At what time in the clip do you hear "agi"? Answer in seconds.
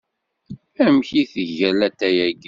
2.27-2.39